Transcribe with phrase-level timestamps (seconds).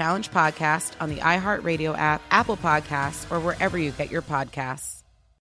[0.00, 5.02] podcast on the iHeartRadio app, Apple Podcasts, or wherever you get your podcasts.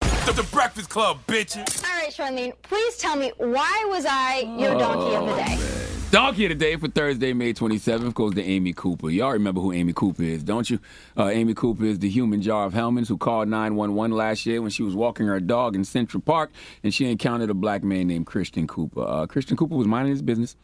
[0.00, 1.84] The, the Breakfast Club, bitches.
[1.84, 5.88] All right, Charlene, please tell me why was I your donkey of the day?
[6.10, 9.10] Donkey of the day for Thursday, May 27th goes to Amy Cooper.
[9.10, 10.80] Y'all remember who Amy Cooper is, don't you?
[11.18, 14.70] Uh, Amy Cooper is the human jar of Hellmann's who called 911 last year when
[14.70, 16.50] she was walking her dog in Central Park
[16.82, 19.02] and she encountered a black man named Christian Cooper.
[19.02, 20.56] Uh, Christian Cooper was minding his business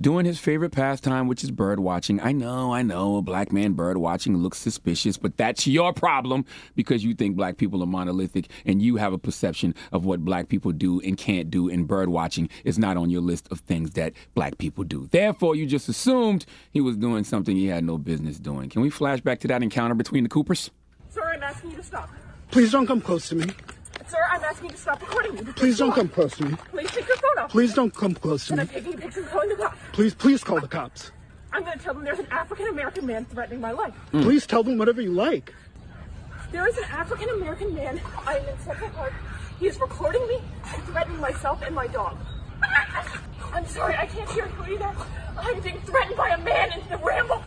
[0.00, 2.20] doing his favorite pastime, which is bird watching.
[2.20, 6.44] I know, I know, a black man bird watching looks suspicious, but that's your problem
[6.74, 10.48] because you think black people are monolithic and you have a perception of what black
[10.48, 13.90] people do and can't do, and bird watching is not on your list of things
[13.92, 15.08] that black people do.
[15.10, 18.68] Therefore, you just assumed he was doing something he had no business doing.
[18.68, 20.70] Can we flash back to that encounter between the Coopers?
[21.10, 22.08] Sir, I'm asking you to stop.
[22.50, 23.46] Please don't come close to me.
[24.10, 25.52] Sir, I'm asking you to stop recording me.
[25.52, 26.56] Please don't come close to me.
[26.72, 27.50] Please take your phone off.
[27.52, 28.62] Please don't come close to And me.
[28.62, 29.78] I'm taking a picture and calling the cops.
[29.92, 31.12] Please, please call the cops.
[31.52, 33.94] I'm going to tell them there's an African American man threatening my life.
[34.12, 34.24] Mm.
[34.24, 35.54] Please tell them whatever you like.
[36.50, 38.00] There is an African American man.
[38.26, 39.12] I am in Central Park.
[39.60, 40.40] He is recording me
[40.74, 42.18] and threatening myself and my dog.
[43.52, 44.92] I'm sorry, I can't hear you either.
[45.38, 47.44] I'm being threatened by a man in the ramble.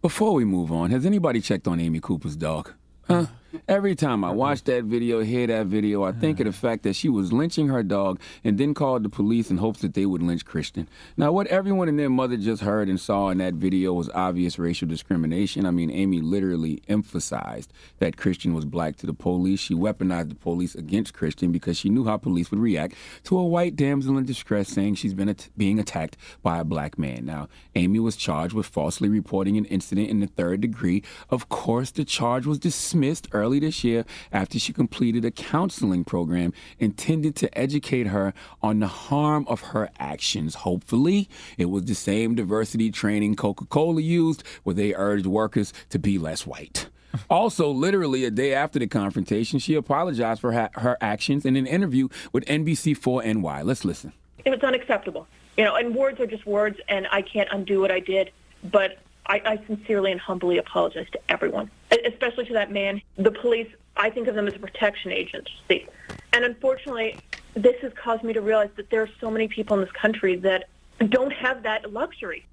[0.00, 2.72] Before we move on, has anybody checked on Amy Cooper's dog?
[3.08, 3.26] Huh?
[3.66, 6.94] Every time I watch that video, hear that video, I think of the fact that
[6.94, 10.22] she was lynching her dog and then called the police in hopes that they would
[10.22, 10.86] lynch Christian.
[11.16, 14.58] Now, what everyone and their mother just heard and saw in that video was obvious
[14.58, 15.64] racial discrimination.
[15.64, 19.60] I mean, Amy literally emphasized that Christian was black to the police.
[19.60, 23.46] She weaponized the police against Christian because she knew how police would react to a
[23.46, 27.24] white damsel in distress saying she's been at- being attacked by a black man.
[27.24, 31.02] Now, Amy was charged with falsely reporting an incident in the third degree.
[31.30, 36.52] Of course, the charge was dismissed early this year after she completed a counseling program
[36.78, 40.54] intended to educate her on the harm of her actions.
[40.54, 45.98] Hopefully, it was the same diversity training Coca Cola used, where they urged workers to
[45.98, 46.88] be less white.
[47.30, 51.66] Also, literally a day after the confrontation, she apologized for ha- her actions in an
[51.66, 53.64] interview with NBC4NY.
[53.64, 54.12] Let's listen.
[54.44, 55.26] It was unacceptable.
[55.56, 58.30] You know, and words are just words, and I can't undo what I did.
[58.62, 61.70] But I, I sincerely and humbly apologize to everyone,
[62.06, 63.02] especially to that man.
[63.16, 65.86] The police, I think of them as a protection agency.
[66.32, 67.18] And unfortunately,
[67.54, 70.36] this has caused me to realize that there are so many people in this country
[70.36, 70.68] that
[71.08, 72.46] don't have that luxury.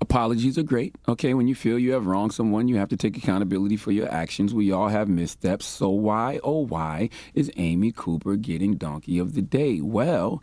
[0.00, 0.94] Apologies are great.
[1.06, 4.10] Okay, when you feel you have wronged someone, you have to take accountability for your
[4.10, 4.52] actions.
[4.52, 5.64] We all have missteps.
[5.64, 9.80] So why, oh why, is Amy Cooper getting donkey of the day?
[9.80, 10.42] Well,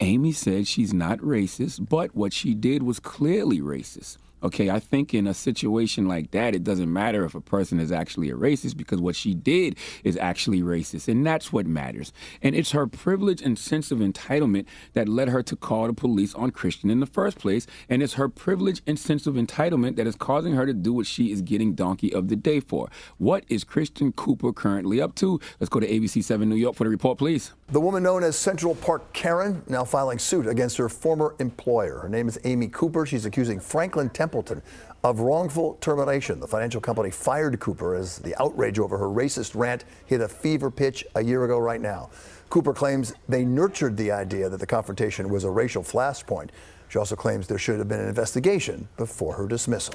[0.00, 4.16] Amy said she's not racist, but what she did was clearly racist.
[4.40, 7.90] Okay, I think in a situation like that, it doesn't matter if a person is
[7.90, 12.12] actually a racist because what she did is actually racist, and that's what matters.
[12.40, 16.34] And it's her privilege and sense of entitlement that led her to call the police
[16.36, 20.06] on Christian in the first place, and it's her privilege and sense of entitlement that
[20.06, 22.88] is causing her to do what she is getting donkey of the day for.
[23.16, 25.40] What is Christian Cooper currently up to?
[25.58, 27.52] Let's go to ABC 7 New York for the report, please.
[27.70, 31.98] The woman known as Central Park Karen now filing suit against her former employer.
[31.98, 33.04] Her name is Amy Cooper.
[33.04, 34.62] She's accusing Franklin Templeton
[35.04, 36.40] of wrongful termination.
[36.40, 40.70] The financial company fired Cooper as the outrage over her racist rant hit a fever
[40.70, 42.08] pitch a year ago right now.
[42.48, 46.48] Cooper claims they nurtured the idea that the confrontation was a racial flashpoint.
[46.88, 49.94] She also claims there should have been an investigation before her dismissal.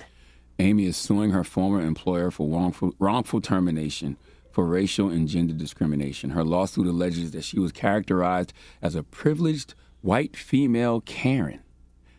[0.60, 4.16] Amy is suing her former employer for wrongful, wrongful termination
[4.54, 6.30] for racial and gender discrimination.
[6.30, 8.54] Her lawsuit alleges that she was characterized
[8.84, 11.60] as a privileged white female Karen.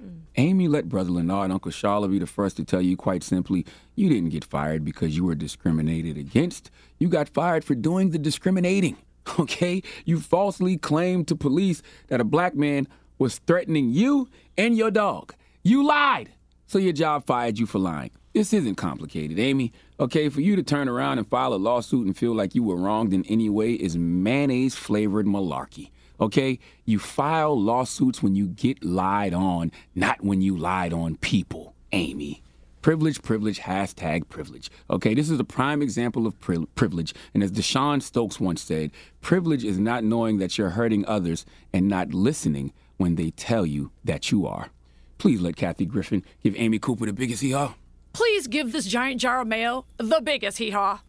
[0.02, 0.22] Mm.
[0.36, 3.64] Amy let Brother Lenard and Uncle Charlotte be the first to tell you quite simply,
[3.94, 6.72] you didn't get fired because you were discriminated against.
[6.98, 8.98] You got fired for doing the discriminating.
[9.38, 9.82] Okay?
[10.04, 12.86] You falsely claimed to police that a black man
[13.18, 14.28] was threatening you
[14.58, 15.34] and your dog.
[15.62, 16.28] You lied.
[16.66, 18.10] So your job fired you for lying.
[18.34, 19.72] This isn't complicated, Amy.
[20.00, 22.74] Okay, for you to turn around and file a lawsuit and feel like you were
[22.74, 25.90] wronged in any way is mayonnaise flavored malarkey.
[26.20, 26.58] Okay?
[26.84, 32.42] You file lawsuits when you get lied on, not when you lied on people, Amy.
[32.82, 34.68] Privilege, privilege, hashtag privilege.
[34.90, 37.14] Okay, this is a prime example of pri- privilege.
[37.34, 38.90] And as DaShanne Stokes once said,
[39.20, 43.92] privilege is not knowing that you're hurting others and not listening when they tell you
[44.02, 44.70] that you are.
[45.18, 47.74] Please let Kathy Griffin give Amy Cooper the biggest haw.
[48.14, 51.00] Please give this giant jar of mayo the biggest hee haw.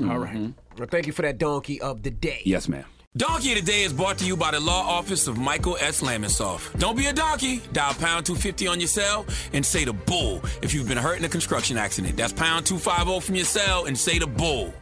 [0.00, 0.52] All right.
[0.78, 2.40] Well, thank you for that donkey of the day.
[2.44, 2.84] Yes, ma'am.
[3.14, 6.00] Donkey of the Day is brought to you by the law office of Michael S.
[6.00, 6.76] Lamonsoff.
[6.78, 7.60] Don't be a donkey.
[7.74, 11.24] Dial pound 250 on your cell and say the bull if you've been hurt in
[11.26, 12.16] a construction accident.
[12.16, 14.72] That's pound 250 from your cell and say the bull.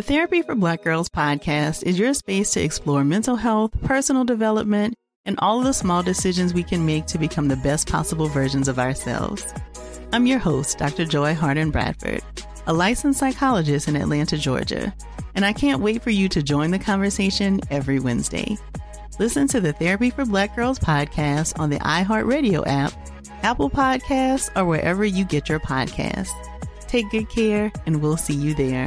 [0.00, 4.94] The Therapy for Black Girls podcast is your space to explore mental health, personal development,
[5.26, 8.66] and all of the small decisions we can make to become the best possible versions
[8.66, 9.44] of ourselves.
[10.14, 11.04] I'm your host, Dr.
[11.04, 12.22] Joy Harden Bradford,
[12.66, 14.94] a licensed psychologist in Atlanta, Georgia,
[15.34, 18.56] and I can't wait for you to join the conversation every Wednesday.
[19.18, 22.94] Listen to the Therapy for Black Girls podcast on the iHeartRadio app,
[23.42, 26.32] Apple Podcasts, or wherever you get your podcasts.
[26.88, 28.86] Take good care, and we'll see you there.